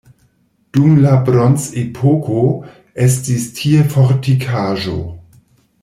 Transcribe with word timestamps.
Dum 0.77 0.95
la 1.01 1.11
bronzepoko 1.27 2.39
estis 3.09 3.47
tie 3.61 3.85
fortikaĵo. 3.97 4.97